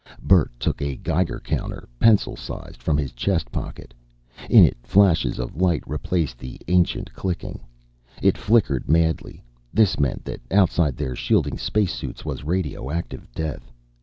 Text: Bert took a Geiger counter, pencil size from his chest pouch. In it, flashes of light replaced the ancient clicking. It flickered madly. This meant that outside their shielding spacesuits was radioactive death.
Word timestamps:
Bert 0.23 0.49
took 0.59 0.81
a 0.81 0.95
Geiger 0.95 1.39
counter, 1.39 1.87
pencil 1.99 2.35
size 2.35 2.73
from 2.79 2.97
his 2.97 3.11
chest 3.11 3.51
pouch. 3.51 3.89
In 4.49 4.63
it, 4.63 4.75
flashes 4.81 5.37
of 5.37 5.57
light 5.57 5.83
replaced 5.85 6.39
the 6.39 6.59
ancient 6.67 7.13
clicking. 7.13 7.59
It 8.19 8.35
flickered 8.35 8.89
madly. 8.89 9.43
This 9.71 9.99
meant 9.99 10.25
that 10.25 10.41
outside 10.49 10.97
their 10.97 11.15
shielding 11.15 11.59
spacesuits 11.59 12.25
was 12.25 12.43
radioactive 12.43 13.31
death. 13.35 13.71